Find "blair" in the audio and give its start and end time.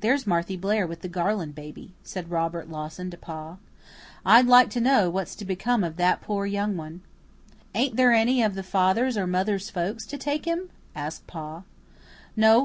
0.56-0.88